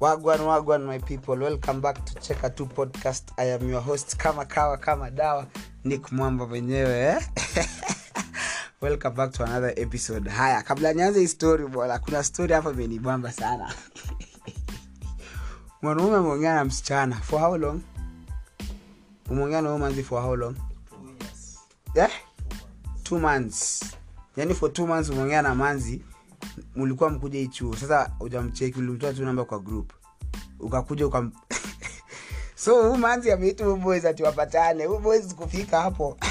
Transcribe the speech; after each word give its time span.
wagwan 0.00 0.40
wagwan 0.40 0.84
my 0.86 0.98
people. 0.98 1.36
Welcome 1.36 1.80
back 1.80 2.04
to 2.04 2.14
cheka 2.20 2.50
2 2.54 2.66
podcast. 2.74 3.32
I 3.38 3.44
am 3.52 3.68
your 3.68 3.80
host 3.80 4.16
kama 4.16 4.44
kawa 4.44 4.76
kama 4.76 5.10
dawa 5.10 5.46
nick 5.84 6.12
mwamba 6.12 6.46
mwenyewe 6.46 6.98
eh? 7.00 7.22
welcome 8.80 9.14
back 9.16 9.32
to 9.32 9.44
another 9.44 9.72
episode. 9.76 10.30
Haya 10.30 10.62
kabla 10.62 10.92
nianze 10.92 11.20
hii 11.20 11.28
story 11.28 11.66
bwana 11.66 11.98
kuna 11.98 12.22
story 12.22 12.52
hapa 12.54 12.70
imenibamba 12.70 13.32
sana. 13.32 13.74
Mwanaume 15.82 16.16
ameongea 16.16 16.54
na 16.54 16.64
msichana. 16.64 17.16
For 17.16 17.40
how 17.40 17.56
long? 17.56 17.80
Umeongea 19.30 19.62
na 19.62 19.68
huyo 19.68 19.78
manzi 19.78 20.02
for 20.02 20.22
how 20.22 20.36
long? 20.36 20.56
Yeah? 21.94 22.10
two 23.02 23.18
months. 23.20 23.84
Yani 24.36 24.54
for 24.54 24.72
two 24.72 24.86
months 24.86 25.10
umeongea 25.10 25.42
na 25.42 25.54
manzi 25.54 26.02
mlikuwa 26.76 27.10
mkuja 27.10 27.40
ichuo 27.40 27.76
sasa 27.76 28.10
ujamcheki 28.20 28.78
ulimtoa 28.78 29.12
tu 29.12 29.24
namba 29.24 29.44
kwa 29.44 29.58
group. 29.58 29.92
Ukakuja 30.60 31.06
uka 31.06 31.30
so 32.54 32.88
huu 32.88 32.96
manzi 32.96 33.32
ameita 33.32 33.64
huu 33.64 33.92
ati 33.92 34.22
wapatane. 34.22 34.84
Huu 34.84 35.00
kufika 35.36 35.80
hapo. 35.80 36.16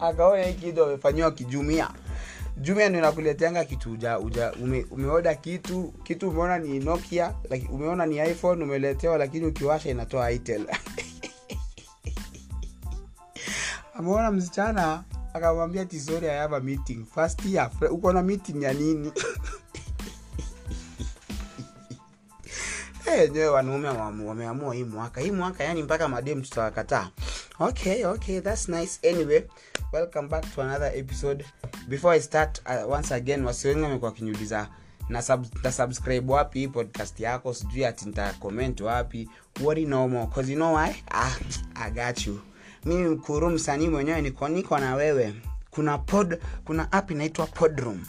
Akaona 0.00 0.42
hii 0.42 0.54
kitu 0.54 0.84
amefanyiwa 0.84 1.30
kijumia. 1.30 1.90
Jumia 2.56 2.88
ndo 2.88 2.98
inakuleteanga 2.98 3.64
kitu 3.64 3.92
uja, 3.92 4.18
uja 4.18 4.52
ume, 4.52 4.86
umeoda 4.90 5.34
kitu 5.34 5.94
kitu 6.02 6.28
umeona 6.30 6.58
ni 6.58 6.78
nokia 6.78 7.34
like, 7.50 7.68
umeona 7.72 8.06
ni 8.06 8.30
iphone 8.30 8.64
umeletewa 8.64 9.18
lakini 9.18 9.46
ukiwasha 9.46 9.90
inatoa 9.90 10.30
itel. 10.30 10.66
Ameona 13.94 14.30
msichana 14.30 15.04
akamwambia 15.34 15.84
tisori 15.84 16.28
I 16.28 16.38
meeting. 16.60 17.04
First 17.14 17.44
year 17.44 17.70
uko 17.90 18.12
na 18.12 18.22
meeting 18.22 18.62
ya 18.62 18.72
nini? 18.72 19.12
Eh, 23.06 23.20
enyewe 23.28 23.48
wanaume 23.48 23.88
wameamua 24.28 24.74
hii 24.74 24.84
mwaka. 24.84 25.20
Hii 25.20 25.30
mwaka 25.30 25.64
yani 25.64 25.82
mpaka 25.82 26.08
madem 26.08 26.42
tutawakataa. 26.42 27.10
Okay 27.58 28.04
okay 28.06 28.40
that's 28.40 28.68
nice. 28.68 29.08
Anyway 29.10 29.42
welcome 29.92 30.28
back 30.28 30.54
to 30.54 30.62
another 30.62 30.92
episode. 30.98 31.44
Before 31.88 32.16
i 32.16 32.20
start 32.20 32.62
uh, 32.66 32.92
once 32.92 33.14
again 33.14 33.44
wasiwengi 33.44 33.82
wamekuwa 33.82 34.10
wakiniuliza 34.10 34.68
na 35.08 35.22
sub, 35.22 35.46
wapi 36.30 36.58
hii 36.58 36.68
podcast 36.68 37.20
yako? 37.20 37.54
Sijui 37.54 37.84
ati 37.84 38.04
nita 38.06 38.32
comment 38.32 38.80
wapi. 38.80 39.28
Wori 39.62 39.86
more? 40.08 40.26
Cause 40.26 40.52
you 40.52 40.56
know 40.56 40.76
why? 40.76 40.90
Ah, 41.10 41.36
i 41.74 41.90
got 41.90 42.26
you 42.26 42.40
mimi 42.84 43.08
mkuru 43.08 43.50
msanii 43.50 43.88
mwenyewe 43.88 44.22
niko 44.22 44.48
niko 44.48 44.78
na 44.78 44.94
wewe. 44.94 45.34
Kuna 45.70 45.98
pod 45.98 46.38
kuna 46.64 46.92
app 46.92 47.10
inaitwa 47.10 47.46
podroom. 47.46 48.04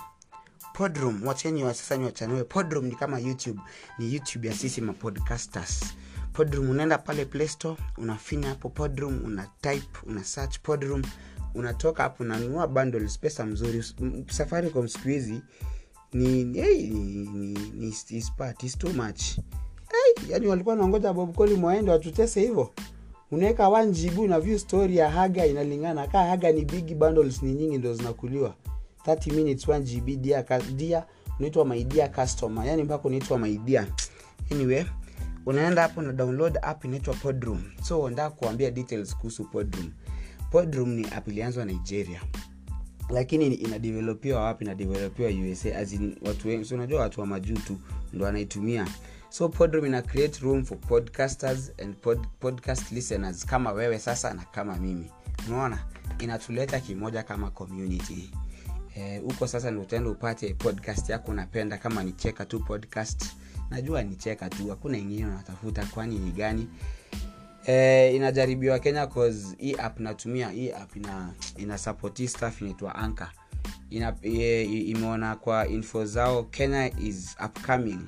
Podroom 0.74 1.28
wacheni 1.28 1.64
wa 1.64 1.74
ni 1.98 2.04
wachanue 2.06 2.44
podroom 2.44 2.86
ni 2.86 2.96
kama 2.96 3.20
youtube. 3.20 3.60
Ni 4.00 4.14
youtube 4.14 4.48
ya 4.48 4.54
sisi 4.54 4.82
mapodcasters. 4.82 5.84
Podroom 6.34 6.70
unaenda 6.70 6.98
pale 6.98 7.26
play 7.26 7.48
store 7.48 7.78
unafinya 7.98 8.50
hapo 8.50 8.70
podroom 8.70 9.24
una 9.26 9.48
type 9.62 10.00
una 10.08 10.24
search 10.24 10.60
podroom 10.60 11.02
unatoka 11.56 12.04
hapo 12.04 12.24
unanunua 12.24 12.68
bundles 12.68 13.20
pesa 13.20 13.46
mzuri. 13.46 13.84
Safaricom 14.32 14.88
siku 14.88 15.08
hizi 15.08 15.42
ni 16.14 16.54
hey, 16.62 16.88
ni, 16.90 17.04
ni, 17.26 17.54
ni, 17.74 17.88
is 18.10 18.32
part, 18.38 18.64
is 18.64 18.78
too 18.78 18.94
much. 18.94 19.22
Hey, 19.92 20.30
yani 20.30 20.48
walikuwa 20.48 20.76
naongoja 20.76 21.14
bobkoli 21.14 21.56
mwaende 21.56 21.92
watutese 21.92 22.42
hivyo 22.42 22.74
unaweka 23.32 23.64
1 23.68 23.92
gb 23.92 24.30
na 24.30 24.40
view 24.40 24.58
story 24.60 24.98
ya 24.98 25.10
haga 25.10 25.46
inalingana. 25.46 26.08
Kaa 26.08 26.26
haga 26.26 26.52
ni 26.52 26.66
big 26.66 26.96
bundles 26.96 27.44
ni 27.44 27.54
nyingi 27.54 27.78
ndo 27.78 27.94
zinakuliwa. 27.94 28.56
30 29.06 29.34
minutes 29.34 29.68
1 29.68 29.80
gb 29.82 30.22
dia 30.22 30.44
dia 30.76 31.06
unaitwa 31.40 31.66
maidia 31.66 32.08
customer. 32.08 32.66
Yani 32.68 32.84
mpaka 32.84 33.08
unaitwa 33.08 33.38
maidia 33.40 33.88
anyway 34.52 34.86
unaenda 35.46 35.82
hapo 35.82 36.02
na 36.02 36.14
download 36.14 36.60
app 36.62 36.86
inaitwa 36.86 37.14
podroom. 37.14 37.64
So 37.84 38.10
ndaa 38.10 38.30
kuambia 38.30 38.72
details 38.72 39.16
kuhusu 39.18 39.44
podroom. 39.44 39.92
Podroom 40.52 40.90
ni 40.90 41.08
app 41.16 41.28
ilianzwa 41.28 41.66
nigeria. 41.66 42.22
Lakini 43.10 43.48
inadevelopiwa 43.54 44.42
wapi? 44.44 44.64
Inadevelopiwa 44.66 45.30
usa 45.52 45.78
as 45.78 45.94
in 45.94 46.16
watu 46.26 46.48
wengi. 46.48 46.66
So 46.66 46.76
unajua 46.76 47.02
watu 47.02 47.22
wa 47.22 47.28
majuu 47.28 47.56
tu 47.58 47.78
ndo 48.14 48.26
wanaitumia 48.26 48.88
so 49.34 49.50
podrom 49.50 49.86
ina 49.86 50.02
create 50.02 50.40
room 50.44 50.64
for 50.64 50.78
podcasters 50.78 51.72
and 51.82 51.96
pod, 52.02 52.20
podcast 52.40 52.92
listeners 52.92 53.46
kama 53.46 53.72
wewe 53.72 54.00
sasa 54.00 54.34
na 54.34 54.44
kama 54.44 54.76
mimi. 54.76 55.12
Unaona? 55.48 55.80
Inatuleta 56.20 56.80
kimoja 56.80 57.24
kama 57.24 57.52
community. 57.52 58.32
Huko 59.22 59.46
eh, 59.46 59.52
sasa 59.52 59.72
ndo 59.72 59.82
utaenda 59.82 60.10
upate 60.10 60.54
podcast 60.54 61.10
yako 61.10 61.32
unapenda 61.32 61.78
kama 61.78 62.04
ni 62.04 62.12
cheka 62.12 62.46
tu 62.46 62.60
podcast. 62.60 63.26
Najua 63.70 64.04
ni 64.04 64.16
cheka 64.16 64.50
tu 64.50 64.70
hakuna 64.70 64.98
ingine 64.98 65.26
unatafuta 65.26 65.86
kwani 65.86 66.20
ni 66.20 66.32
gani? 66.32 66.68
Eh, 67.66 68.16
inajaribiwa 68.16 68.80
kenya 68.80 69.08
cause 69.08 69.56
hii 69.58 69.76
app 69.76 70.00
natumia 70.00 70.50
hii 70.50 70.72
app 70.72 70.96
ina 70.96 71.34
ina 71.58 71.78
hii 71.78 72.62
inaitwa 72.62 72.96
anka 72.96 73.32
ina 73.90 74.16
e, 74.22 74.64
imeona 74.64 75.36
kwa 75.36 75.68
info 75.68 76.06
zao 76.06 76.44
kenya 76.44 77.00
is 77.00 77.36
upcoming 77.46 78.00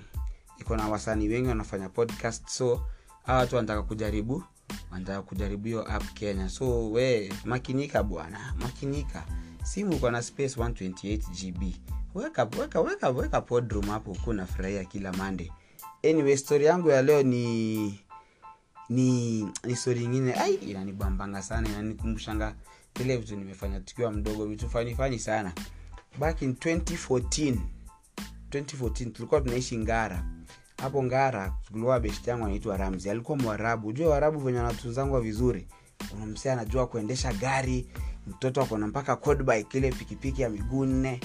iko 0.62 0.78
na 0.78 0.88
wasanii 0.88 1.28
wengi 1.28 1.48
wanafanya 1.50 1.90
podcast 1.90 2.48
so 2.48 2.82
hawa 3.26 3.40
watu 3.40 3.56
wanataka 3.56 3.84
kujaribu 3.84 4.44
wanataka 4.92 5.22
kujaribu 5.22 5.66
hiyo 5.68 5.92
app 5.92 6.14
kenya. 6.14 6.50
So 6.50 6.92
we 6.92 7.34
makinika 7.46 8.04
bwana 8.04 8.54
makinika. 8.60 9.26
Simu 9.64 9.96
uko 9.96 10.12
na 10.12 10.22
space 10.22 10.58
128 10.58 11.52
gb 11.52 11.76
weka 12.16 12.44
weka 12.60 12.82
weka 12.82 13.10
weka 13.10 13.42
podroom 13.42 13.86
hapo 13.88 14.14
huku 14.14 14.34
nafurahia 14.34 14.86
kila 14.86 15.14
mande 15.14 15.52
anyway 16.10 16.38
story 16.38 16.66
yangu 16.66 16.90
ya 16.90 17.02
leo 17.02 17.24
ni 17.24 18.00
ni 18.90 19.42
ni 19.64 19.76
story 19.76 20.04
ingine 20.04 20.34
ai 20.34 20.54
inanibambanga 20.56 21.42
sana 21.42 21.70
inanikumbushanga 21.70 22.56
vile 22.96 23.18
vitu 23.18 23.36
nimefanya 23.36 23.80
tukiwa 23.80 24.12
mdogo 24.12 24.46
vitu 24.46 24.70
fanifani 24.70 24.96
fani 24.98 25.20
sana. 25.20 25.54
Back 26.20 26.42
in 26.42 26.52
2014 26.52 27.56
2014 28.50 29.12
tulikuwa 29.12 29.42
tunaishi 29.42 29.78
ngara 29.78 30.26
hapo 30.78 31.04
ngara 31.04 31.54
tulikuwa 31.68 32.00
beshti 32.00 32.30
yangu 32.30 32.46
anaitwa 32.46 32.78
ramzi. 32.78 33.10
Alikuwa 33.10 33.38
mwarabu. 33.38 33.88
Ujue 33.88 34.08
warabu 34.08 34.40
venye 34.40 34.58
wanatunzangwa 34.60 35.22
vizuri? 35.22 35.68
Unamsea 36.16 36.54
anajua 36.54 36.88
kuendesha 36.88 37.34
gari 37.34 37.88
mtoto 38.28 38.62
akona 38.62 38.88
mpaka 38.88 39.16
ile 39.78 39.92
pikipiki 39.92 40.42
ya 40.42 40.50
miguu 40.50 40.86
nne 40.86 41.20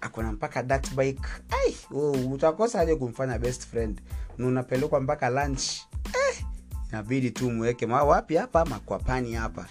akona 0.00 0.32
mpaka 0.32 0.62
dirt 0.62 0.94
bike. 0.94 1.22
Ai 1.50 1.76
uh, 1.90 2.32
utakosa 2.32 2.80
aje 2.80 2.94
kumfanya 2.96 3.38
best 3.38 3.66
friend? 3.66 4.00
Na 4.38 4.46
unapelekwa 4.46 5.00
mpaka 5.00 5.30
lunch. 5.30 5.62
Eh, 6.06 6.44
inabidi 6.88 7.30
tu 7.30 7.50
mweke 7.50 7.86
wapi 8.08 8.36
hapa? 8.36 8.64
Makwapani 8.64 9.32
hapa. 9.34 9.66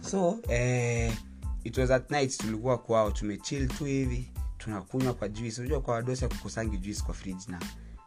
So 0.00 0.38
eh, 0.48 1.12
it 1.64 1.78
was 1.78 1.90
at 1.90 2.10
night 2.10 2.36
tulikuwa 2.36 2.78
kwao 2.78 3.10
tumechill 3.10 3.68
tu 3.68 3.84
hivi 3.84 4.30
tunakunywa 4.58 5.14
kwa 5.14 5.28
juice. 5.28 5.60
Unajua 5.60 5.80
kwa 5.80 5.94
wadosi 5.94 6.28
kukusangi 6.28 6.78
juice 6.78 7.02
kwa 7.02 7.14
fridge 7.14 7.44
na 7.48 7.60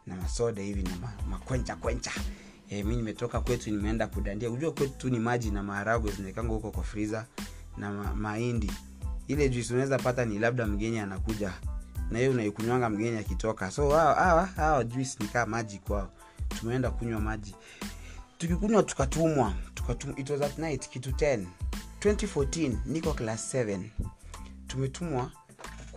na 0.06 0.16
masoda 0.16 0.62
hivi 0.62 0.82
na 0.82 0.90
makwencha 1.30 1.76
kwencha 1.76 2.10
e, 2.68 2.82
mi 2.82 2.96
nimetoka 2.96 3.40
kwetu 3.40 3.70
nimeenda 3.70 4.06
kudandia. 4.06 4.50
Ujua 4.50 4.72
kwetu 4.72 4.94
tu 4.98 5.10
ni 5.10 5.18
maji 5.18 5.50
na 5.50 5.62
maharagwe 5.62 6.12
zinaekanga 6.12 6.52
huko 6.52 6.70
kwa 6.70 6.82
friza 6.84 7.26
na 7.76 7.90
ma, 7.92 8.14
mahindi. 8.14 8.72
Ile 9.28 9.48
juisi 9.48 9.72
unaweza 9.72 9.98
pata 9.98 10.24
ni 10.24 10.38
labda 10.38 10.66
mgeni 10.66 10.98
anakuja 10.98 11.52
na 12.10 12.18
hiyo 12.18 12.30
unaikunywanga 12.30 12.90
mgeni 12.90 13.18
akitoka. 13.18 13.70
So 13.70 13.90
hawa 13.90 14.14
hawa 14.14 14.46
hawa 14.46 14.84
maji 15.46 15.78
kwao. 15.78 16.10
Tumeenda 16.48 16.90
kunywa 16.90 17.20
maji. 17.20 17.54
Tukikunywa 18.38 18.82
tukatumwa 18.82 19.54
tukatumwa. 19.74 20.18
It 20.18 20.30
was 20.30 20.42
at 20.42 20.58
night 20.58 20.88
kitu 20.88 21.10
10 21.10 21.44
2014 22.00 22.76
niko 22.86 23.12
class 23.12 23.54
7 23.54 23.80
tumetumwa 24.66 25.30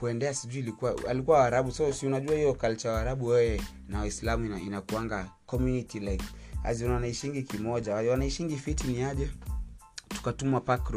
kuendea 0.06 0.34
sijui 0.34 0.60
ilikuwa 0.60 0.96
alikuwa 1.10 1.40
waarabu. 1.40 1.72
So 1.72 1.94
si 1.94 2.08
unajua 2.08 2.36
hiyo 2.36 2.54
culture 2.54 2.94
waarabu 2.94 3.28
wewe 3.28 3.62
na 3.90 4.00
waislamu 4.00 4.46
ina, 4.46 4.60
inakuanga 4.62 5.30
community 5.46 6.00
like 6.00 6.26
azi 6.64 6.86
wanaishingi 6.86 7.44
kimoja. 7.44 7.96
Wanaishingi 7.96 8.58
fiti 8.58 8.88
ni 8.88 9.04
aje? 9.04 9.30
Tukatumwa 10.08 10.62
park 10.62 10.90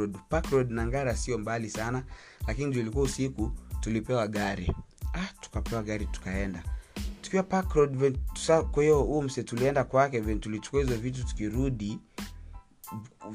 road. 0.50 0.70
Na 0.70 0.86
ngara 0.86 1.16
sio 1.16 1.38
mbali 1.38 1.70
sana 1.70 2.02
lakini 2.46 2.72
juu 2.72 2.80
ilikuwa 2.80 3.04
usiku 3.04 3.50
tulipewa 3.80 4.28
gari. 4.28 4.72
Ah, 5.14 5.28
tukapewa 5.40 5.82
gari 5.82 6.06
tukaenda. 6.06 6.62
Tukiwa 7.22 7.42
park 7.42 7.68
kwa 8.70 8.82
hiyo 8.82 9.02
huo 9.02 9.22
mse 9.22 9.42
tulienda 9.42 9.84
kwake 9.84 10.20
ven 10.20 10.40
tulichukua 10.40 10.80
hizo 10.80 10.96
vitu 10.96 11.26
tukirudi 11.26 11.98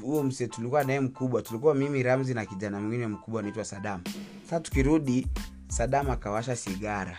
huo 0.00 0.22
mse 0.22 0.46
tulikuwa 0.46 0.84
naye 0.84 1.00
mkubwa. 1.00 1.42
Tulikuwa 1.42 1.74
mimi 1.74 2.02
ramzi 2.02 2.34
na 2.34 2.46
kijana 2.46 2.80
mwingine 2.80 3.06
mkubwa 3.06 3.40
anaitwa 3.40 3.64
sadam 3.64 4.00
sasa 4.44 4.60
tukirudi 4.60 5.26
sadam 5.68 6.10
akawasha 6.10 6.56
sigara. 6.56 7.18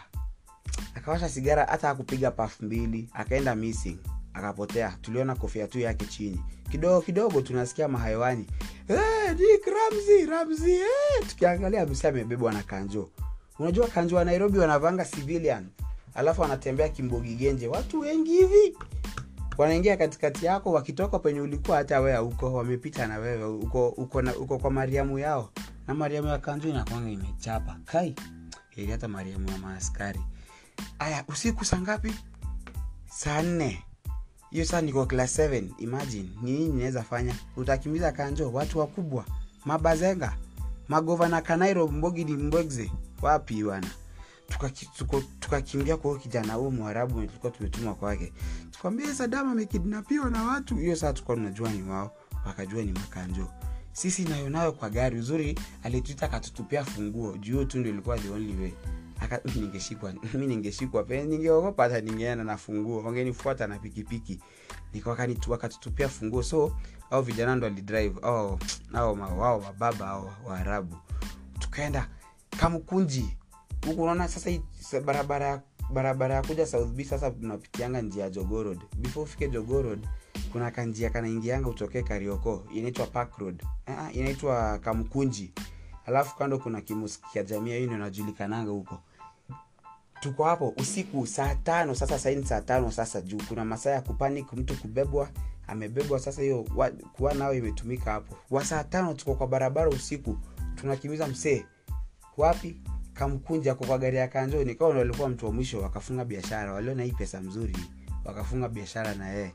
Akawasha 0.95 1.29
sigara 1.29 1.65
hata 1.65 1.89
akupiga 1.89 2.31
pafu 2.31 2.65
mbili 2.65 3.09
akaenda 3.13 3.55
missing 3.55 3.97
akapotea. 4.33 4.97
Tuliona 5.01 5.35
kofia 5.35 5.67
tu 5.67 5.79
yake 5.79 6.05
chini. 6.05 6.41
Kidogo 6.71 7.01
kidogo 7.01 7.41
tunasikia 7.41 7.87
mahaiwani 7.87 8.47
hey, 8.87 10.25
ramzi 10.29 10.71
hey! 10.71 11.27
tukiangalia 11.29 11.85
msi 11.85 12.07
amebebwa 12.07 12.53
na 12.53 12.63
kanjo. 12.63 13.09
Unajua 13.59 13.87
kanjo 13.87 14.15
wa 14.15 14.25
nairobi 14.25 14.59
wanavanga 14.59 15.05
civilian. 15.05 15.67
Alafu 16.13 16.41
wanatembea 16.41 16.89
kimbogi 16.89 17.35
genje 17.35 17.67
watu 17.67 17.99
wengi 17.99 18.31
hivi. 18.31 18.77
Wanaingia 19.57 19.97
katikati 19.97 20.45
yako 20.45 20.71
wakitoka 20.71 21.19
penye 21.19 21.41
ulikuwa 21.41 21.77
hata 21.77 21.99
wewe 21.99 22.17
huko 22.17 22.53
wamepita 22.53 23.07
na 23.07 23.17
wewe 23.17 23.45
uko 23.45 23.87
uko, 23.89 24.19
uko, 24.19 24.31
uko 24.39 24.57
kwa 24.57 24.71
mariamu 24.71 25.19
yao 25.19 25.49
na 25.87 25.93
mariamu 25.93 26.27
ya 26.27 26.37
kanzu 26.37 26.69
inakwanga 26.69 27.09
imechapa. 27.09 27.77
Kai 27.85 28.15
ili 28.75 29.07
mariamu 29.07 29.49
ya 29.51 29.57
maaskari. 29.57 30.19
Aya 30.99 31.23
usiku 31.27 31.65
saa 31.65 31.81
ngapi? 31.81 32.15
Saa 33.09 33.41
nne. 33.41 33.83
Hiyo 34.51 34.65
saa 34.65 34.81
niko 34.81 35.05
class 35.05 35.39
7 35.39 35.63
imagine 35.77 36.29
nini 36.41 36.69
naweza 36.69 37.03
fanya? 37.03 37.35
Utakimbiza 37.57 38.11
kanjo 38.11 38.51
watu 38.51 38.79
wakubwa. 38.79 39.25
Mabazenga 39.65 40.37
magovana 40.87 41.41
kanairo 41.41 41.87
mbogidi 41.87 42.33
mbwegze. 42.33 42.91
Wapi 43.21 43.63
wana 43.63 43.87
tukakimbia 45.39 45.95
tuka 45.95 46.09
kwa 46.09 46.19
kijana 46.19 46.53
huo 46.53 46.71
mwarabu 46.71 47.13
tulikuwa 47.13 47.51
tumetumwa 47.51 47.95
kwake. 47.95 48.33
Tukwambia 48.71 49.13
sadam 49.15 49.49
amekidnapiwa 49.49 50.29
na 50.29 50.43
watu. 50.43 50.75
Hiyo 50.75 50.95
saa 50.95 51.13
tukuwa 51.13 51.37
tunajua 51.37 51.69
ni 51.69 51.83
wao 51.89 52.11
wakajua 52.45 52.83
ni 52.83 52.91
makanjo 52.91 53.47
sisi 53.95 54.23
nayo 54.23 54.49
nayo 54.49 54.71
kwa 54.71 54.89
gari. 54.89 55.19
Uzuri 55.19 55.59
alituita 55.83 56.25
akatutupia 56.25 56.85
funguo. 56.85 57.37
Juu 57.37 57.65
tu 57.65 57.79
ndio 57.79 57.91
ilikuwa 57.91 58.17
the 58.17 58.29
only 58.29 58.61
way. 58.61 58.71
Aka- 59.19 59.41
ningeshikwa 59.55 60.13
mimi 60.33 60.47
ningeshikwa 60.47 61.03
pe 61.03 61.23
ningeogopa 61.23 61.83
hata 61.83 62.01
ningeenda 62.01 62.43
na 62.43 62.57
funguo. 62.57 63.03
Wangenifuata 63.03 63.67
na 63.67 63.79
pikipiki. 63.79 64.39
Nika- 64.93 65.09
wakanitu- 65.09 65.51
wakatutupia 65.51 66.09
funguo. 66.09 66.43
So 66.43 66.75
au 67.11 67.21
vijana 67.21 67.55
ndo 67.55 67.67
walidrive. 67.67 68.19
Au 68.21 68.59
au 68.93 69.39
wao 69.39 69.59
mababa 69.61 70.07
au 70.07 70.29
waarabu. 70.45 70.95
Tukaenda 71.59 72.09
kamkunji 72.59 73.37
huku 73.85 74.01
unaona 74.03 74.27
sasa 74.27 74.49
hii 74.49 74.61
barabara 75.05 75.61
barabara 75.93 76.35
ya 76.35 76.41
kuja 76.41 76.65
south 76.65 76.89
b 76.89 77.03
sasa 77.03 77.31
tunapitianga 77.31 78.01
njia 78.01 78.23
ya 78.23 78.29
jogorod 78.29 78.79
before 78.97 79.23
ufike 79.23 79.47
jogorod 79.49 80.07
kuna 80.55 80.71
kanjia 80.71 81.09
kanaingianga 81.09 81.69
utokee 81.69 82.01
karioko 82.01 82.63
inaitwa 82.73 83.05
park 83.07 83.37
road. 83.37 83.63
Uh, 83.87 84.15
inaitwa 84.17 84.79
kamkunji 84.79 85.51
alafu 86.05 86.35
kando 86.37 86.57
kuna 86.59 86.81
kimuskia 86.81 87.43
jamii 87.43 87.71
hiyo 87.77 87.83
inajulikananga 87.93 88.71
huko. 88.71 88.99
Tuko 90.19 90.43
hapo 90.43 90.73
usiku 90.77 91.27
saa 91.27 91.55
tano 91.55 91.95
sasa 91.95 92.19
saini 92.19 92.45
saa 92.45 92.61
tano 92.61 92.91
sasa 92.91 93.21
juu. 93.21 93.37
Kuna 93.47 93.65
masaa 93.65 93.89
ya 93.91 94.01
kupanic 94.01 94.53
mtu 94.53 94.75
kubebwa 94.81 95.29
amebebwa. 95.67 96.19
Sasa 96.19 96.41
hiyo 96.41 96.65
kuwa 97.13 97.33
nao 97.33 97.53
imetumika 97.53 98.11
hapo. 98.11 98.35
Wa 98.51 98.65
saa 98.65 98.83
tano 98.83 99.13
tuko 99.13 99.35
kwa 99.35 99.47
barabara 99.47 99.89
usiku 99.89 100.37
tunakimiza 100.75 101.27
msee. 101.27 101.65
Wapi? 102.37 102.81
Kamkunja 103.13 103.71
ako 103.71 103.85
kwa 103.85 103.97
gari 103.97 104.17
ya 104.17 104.27
kanjo. 104.27 104.63
Nikawa 104.63 104.95
walikuwa 104.97 105.29
mtu 105.29 105.45
wa 105.45 105.51
mwisho 105.51 105.81
wakafunga 105.81 106.25
biashara. 106.25 106.73
Waliona 106.73 107.03
hii 107.03 107.11
pesa 107.11 107.41
mzuri 107.41 107.77
wakafunga 108.25 108.69
biashara 108.69 109.15
na 109.15 109.29
yeye 109.29 109.51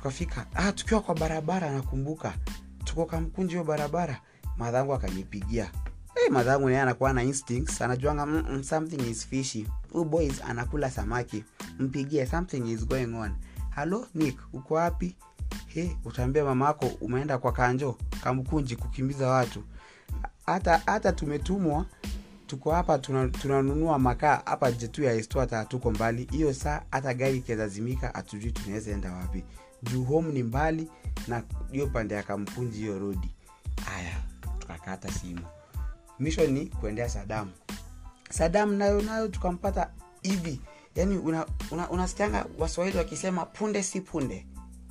tukafika 0.00 0.46
ah, 0.54 0.72
tukiwa 0.72 1.00
kwa 1.00 1.14
barabara 1.14 1.70
nakumbuka 1.70 2.34
tuko 2.84 3.06
kamkunji 3.06 3.52
hiyo 3.52 3.64
barabara. 3.64 4.20
Madhangu 4.56 4.94
akanipigia. 4.94 5.70
Hey, 6.14 6.28
madhangu 6.30 6.68
naye 6.68 6.80
anakuwa 6.80 7.12
na 7.12 7.22
instincts 7.22 7.82
anajuanga 7.82 8.26
mm, 8.26 8.44
mm, 8.50 8.62
something 8.64 9.10
is 9.10 9.26
fishy. 9.26 9.66
Huyu 9.92 10.04
boys 10.04 10.42
anakula 10.48 10.90
samaki. 10.90 11.44
Mpigie 11.78 12.26
something 12.26 12.70
is 12.72 12.86
going 12.86 13.14
on. 13.14 13.34
Halo 13.70 14.06
nick 14.14 14.38
uko 14.52 14.74
wapi? 14.74 15.16
Hey, 15.66 15.88
utaambia 16.04 16.44
mamako 16.44 16.86
umeenda 17.00 17.38
kwa 17.38 17.52
kanjo 17.52 17.98
kamkunji 18.24 18.76
kukimbiza 18.76 19.28
watu. 19.28 19.62
Hata 20.46 20.82
hata 20.86 21.12
tumetumwa 21.12 21.86
tuko 22.46 22.72
hapa 22.72 22.98
tuna- 22.98 23.28
tunanunua 23.28 23.98
makaa 23.98 24.42
hapa 24.44 24.72
jetu 24.72 25.02
ya 25.02 25.12
esto 25.12 25.40
hata 25.40 25.66
mbali. 25.90 26.28
Hiyo 26.30 26.54
saa 26.54 26.82
hata 26.90 27.14
gari 27.14 27.36
ikiazazimika 27.36 28.08
hatujui 28.14 28.52
tunaweza 28.52 28.90
enda 28.90 29.12
wapi 29.12 29.44
juu 29.92 30.04
home 30.04 30.32
ni 30.32 30.42
mbali 30.42 30.88
na 31.28 31.42
hiyo 31.72 31.86
pande 31.86 32.14
ya 32.14 32.22
kampunji 32.22 32.78
hiyo 32.78 32.98
rodi 32.98 33.34
haya 33.84 34.22
tukakata 34.58 35.12
simu. 35.12 35.40
Misho 36.18 36.46
ni 36.46 36.66
kuendea 36.66 37.08
sadamu 37.08 37.50
sadamu 38.30 38.72
nayo 38.72 39.02
nayo 39.02 39.28
tukampata 39.28 39.90
hivi. 40.22 40.60
Yani 40.94 41.16
unasikianga 41.90 42.38
una, 42.38 42.46
una 42.46 42.58
waswahili 42.62 42.98
wakisema 42.98 43.46
punde 43.46 43.82
si 43.82 44.00
punde. 44.00 44.46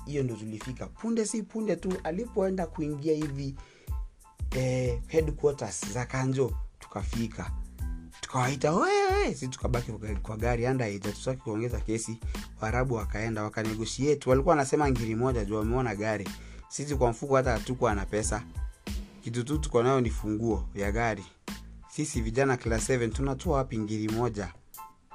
Hiyo 0.06 0.24
ndo 0.24 0.36
tulifika. 0.36 0.86
Punde 0.88 1.26
si 1.26 1.44
punde 1.44 1.76
tu 1.76 1.94
alipoenda 2.04 2.68
kuingia 2.68 3.14
hivi 3.16 3.56
eh, 4.52 5.00
headquarters 5.08 5.94
za 5.94 6.06
kanjo 6.06 6.54
tukafika. 6.80 7.52
Tukawaita 8.22 8.72
wewe 8.72 9.36
si 9.36 9.48
tukabaki 9.48 9.92
kwa- 10.22 10.38
gari 10.38 10.66
anda 10.68 11.00
tutaki 11.00 11.42
kuongeza 11.42 11.80
kesi 11.80 12.20
waarabu 12.62 12.96
wakaenda 12.96 13.44
wakanegotiate 13.44 14.30
walikuwa 14.30 14.52
wanasema 14.56 14.92
ngiri 14.92 15.16
moja 15.16 15.46
juu 15.46 15.56
wameona 15.56 15.96
gari. 15.96 16.30
Sisi 16.68 16.96
kwa 16.96 17.10
mfuko 17.12 17.36
hata 17.36 17.52
hatukuwa 17.52 17.96
na 17.96 18.06
pesa. 18.06 18.44
Kitu 19.24 19.44
tu 19.44 19.58
tuko 19.58 19.84
nayo 19.84 20.02
ni 20.02 20.10
funguo 20.10 20.70
ya 20.76 20.92
gari. 20.92 21.26
Sisi 21.90 22.22
vijana 22.22 22.58
class 22.58 22.90
7 22.90 23.10
tunatoa 23.10 23.58
wapi 23.58 23.78
ngiri 23.78 24.10
moja? 24.10 24.54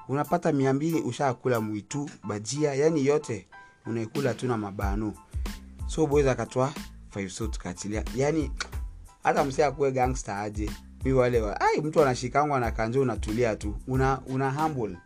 Unapata 0.09 0.53
mia 0.53 0.73
mbili 0.73 1.01
ushakula 1.01 1.61
mwitu 1.61 2.11
bajia 2.25 2.75
yani 2.75 3.07
yote 3.07 3.47
unaikula 3.87 4.35
tu 4.35 4.47
na 4.47 4.57
mabanu 4.57 5.15
so 5.87 6.07
boys 6.07 6.27
akatoa 6.27 6.73
5 7.15 7.29
so 7.29 7.47
tukaachilia 7.47 8.05
yani 8.17 8.51
hata 9.23 9.45
msee 9.45 9.65
akuwe 9.65 9.93
gangster 9.93 10.35
aje. 10.35 10.71
Mi 11.05 11.13
wale 11.13 11.41
wa 11.41 11.61
ai 11.61 11.81
mtu 11.81 12.03
anashikangwa 12.03 12.61
na 12.61 12.71
kanjo 12.71 13.01
unatulia 13.03 13.57
tu. 13.57 13.75
Una 13.89 14.21
una 14.27 14.51
humble. 14.51 14.97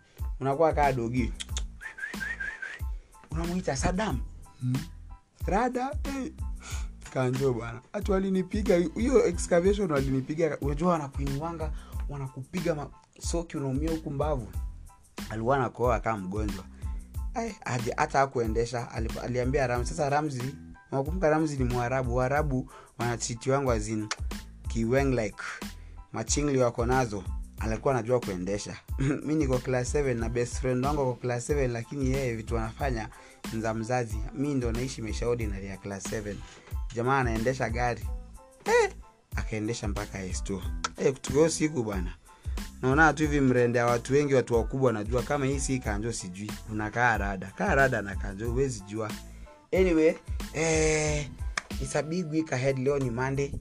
Unakuwa 0.40 0.72
kaa 0.72 0.92
dogi 0.92 1.32
unamwita 3.34 3.76
sadam 3.76 4.20
hmm? 4.60 4.76
rada? 5.46 5.90
Eh. 6.04 6.32
kanjo 7.12 7.52
bwana. 7.52 7.80
Hatu 7.92 8.12
walinipiga 8.12 8.76
hiyo 8.76 9.26
excavation 9.26 9.90
walinipiga. 9.92 10.58
Unajua 10.60 10.92
wanakuingwanga 10.92 11.72
wanakupiga 12.08 12.74
ma- 12.74 12.90
soki 13.20 13.56
unaumia 13.56 13.90
huku 13.90 14.10
mbavu. 14.10 14.48
Alikuwa 15.30 15.58
nakoa 15.58 16.00
kaa 16.00 16.16
mgonjwa. 16.16 16.64
Ai, 17.34 17.56
hata 17.96 18.20
akuendesha 18.20 18.90
aliambia 19.22 19.66
ramzi. 19.66 19.90
Sasa 19.90 20.08
ramzi 20.10 20.54
nakumbuka 20.92 21.30
ramzi 21.30 21.56
ni 21.56 21.64
mwarabu. 21.64 22.16
Waarabu 22.16 22.70
wanachiti 22.98 23.50
wangu 23.50 23.70
azin 23.72 24.08
kiweng 24.68 25.14
like 25.14 25.36
machingli 26.12 26.58
wako 26.58 26.86
nazo 26.86 27.24
alikuwa 27.58 27.94
anajua 27.94 28.20
kuendesha. 28.20 28.76
Mi 29.26 29.34
niko 29.34 29.58
class 29.58 29.94
7 29.94 30.14
na 30.14 30.28
best 30.28 30.60
friend 30.60 30.84
wangu 30.84 31.00
ako 31.00 31.14
class 31.14 31.50
7 31.50 31.68
lakini 31.68 32.10
yeye 32.10 32.34
vitu 32.34 32.58
anafanya 32.58 33.08
za 33.60 33.74
mzazi. 33.74 34.18
Mi 34.34 34.54
ndo 34.54 34.72
naishi 34.72 35.02
maisha 35.02 35.28
ordinary 35.28 35.66
ya 35.66 35.76
class 35.76 36.06
7 36.12 36.34
jamaa 36.94 37.18
anaendesha 37.18 37.70
gari. 37.70 38.06
Eh, 38.64 38.90
akaendesha 39.36 39.88
mpaka 39.88 40.26
s2 40.26 40.60
eh, 40.96 41.14
tukio 41.22 41.48
siku 41.48 41.82
bwana. 41.82 42.14
Naona 42.82 43.12
tu 43.12 43.22
hivi 43.22 43.40
mrende 43.40 43.78
ya 43.78 43.86
watu 43.86 44.12
wengi 44.12 44.34
watu 44.34 44.54
wakubwa 44.54 44.92
najua 44.92 45.22
kama 45.22 45.46
hii 45.46 45.60
si 45.60 45.78
kanjo 45.78 46.12
sijui. 46.12 46.50
Rada. 46.94 47.52
Kaa 47.56 47.74
rada 47.74 48.02
na 48.02 48.16
kanjo 48.16 48.50
huwezi 48.50 48.80
jua. 48.80 49.10
Anyway 49.72 50.14
eh, 50.54 51.26
it's 51.82 51.96
a 51.96 52.02
big 52.02 52.30
week 52.32 52.52
ahead. 52.52 52.78
Leo 52.78 52.98
ni 52.98 53.10
monday 53.10 53.52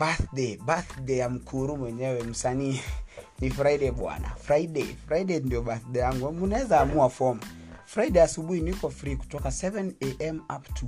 birthday 0.00 0.56
birthday 0.56 1.16
ya 1.18 1.28
mkuru 1.28 1.76
mwenyewe 1.76 2.22
msanii. 2.22 2.80
Ni 3.40 3.50
friday 3.50 3.90
bwana. 3.90 4.28
Friday 4.28 4.84
friday 5.08 5.40
ndio 5.40 5.62
birthday 5.62 6.02
yangu. 6.02 6.32
Mnaweza 6.32 6.80
amua 6.80 7.10
form. 7.10 7.40
Friday 7.84 8.22
asubuhi 8.22 8.60
niko 8.60 8.90
free 8.90 9.16
kutoka 9.16 9.48
7 9.48 10.28
am 10.28 10.38
up 10.56 10.74
to 10.74 10.86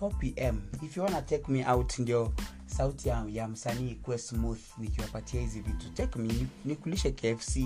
4 0.00 0.10
pm 0.18 0.60
if 0.82 0.96
you 0.96 1.02
wanna 1.02 1.22
take 1.22 1.52
me 1.52 1.64
out 1.70 1.98
ndio 1.98 2.32
sauti 2.66 3.08
ya, 3.08 3.24
ya 3.28 3.48
msanii 3.48 3.90
ikuwe 3.90 4.18
smooth 4.18 4.58
nikiwapatia 4.78 5.40
hizi 5.40 5.60
vitu. 5.60 5.90
Take 5.92 6.18
me 6.18 6.46
nikulishe 6.64 7.10
kfc 7.10 7.58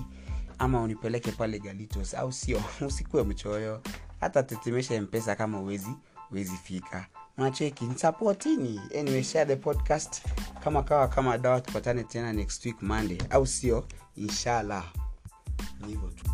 ama 0.59 0.83
unipeleke 0.83 1.33
pale 1.33 1.59
galitos 1.59 2.15
au 2.15 2.33
sio? 2.33 2.63
Usikuwe 2.87 3.23
mchoyo. 3.23 3.83
Hata 4.21 4.43
tetemesha 4.43 5.03
mpesa 5.03 5.37
kama 5.37 5.61
uwezi 5.61 5.91
uwezi 6.31 6.57
fika 6.57 7.07
unacheki 7.41 7.85
nsapotini 7.85 8.81
anyway 9.01 9.23
share 9.23 9.47
the 9.47 9.57
podcast. 9.57 10.23
Kama 10.65 10.83
kawa 10.83 11.09
kama 11.09 11.39
dawa 11.39 11.61
tupatane 11.61 12.05
tena 12.05 12.33
next 12.33 12.65
week 12.67 12.83
monday. 12.83 13.19
Au 13.31 13.47
sio? 13.47 13.85
Inshallah. 14.17 14.85
Ni 15.81 15.89
hivyo 15.89 16.09
tu 16.09 16.30